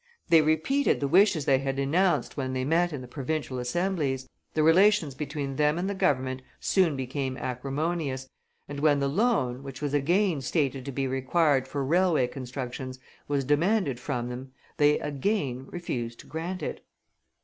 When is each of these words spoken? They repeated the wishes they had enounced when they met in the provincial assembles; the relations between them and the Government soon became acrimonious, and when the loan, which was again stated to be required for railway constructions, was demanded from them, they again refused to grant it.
They 0.29 0.41
repeated 0.41 0.99
the 0.99 1.07
wishes 1.07 1.45
they 1.45 1.59
had 1.59 1.77
enounced 1.77 2.35
when 2.35 2.53
they 2.53 2.63
met 2.65 2.91
in 2.91 3.01
the 3.01 3.07
provincial 3.07 3.59
assembles; 3.59 4.27
the 4.55 4.63
relations 4.63 5.13
between 5.13 5.57
them 5.57 5.77
and 5.77 5.87
the 5.87 5.93
Government 5.93 6.41
soon 6.59 6.95
became 6.95 7.37
acrimonious, 7.37 8.27
and 8.67 8.79
when 8.79 8.99
the 8.99 9.07
loan, 9.07 9.61
which 9.61 9.79
was 9.79 9.93
again 9.93 10.41
stated 10.41 10.85
to 10.85 10.91
be 10.91 11.05
required 11.05 11.67
for 11.67 11.85
railway 11.85 12.25
constructions, 12.25 12.97
was 13.27 13.45
demanded 13.45 13.99
from 13.99 14.29
them, 14.29 14.53
they 14.77 14.97
again 14.97 15.67
refused 15.69 16.19
to 16.21 16.25
grant 16.25 16.63
it. 16.63 16.83